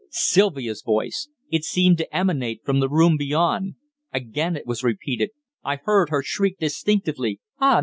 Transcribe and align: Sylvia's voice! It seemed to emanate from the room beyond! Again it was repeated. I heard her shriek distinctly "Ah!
Sylvia's 0.09 0.81
voice! 0.81 1.29
It 1.51 1.63
seemed 1.63 1.99
to 1.99 2.11
emanate 2.15 2.61
from 2.65 2.79
the 2.79 2.89
room 2.89 3.17
beyond! 3.17 3.75
Again 4.11 4.55
it 4.55 4.65
was 4.65 4.83
repeated. 4.83 5.29
I 5.63 5.75
heard 5.75 6.09
her 6.09 6.23
shriek 6.23 6.57
distinctly 6.57 7.39
"Ah! 7.59 7.79